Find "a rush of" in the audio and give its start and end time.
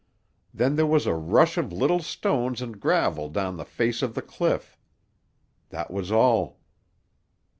1.05-1.71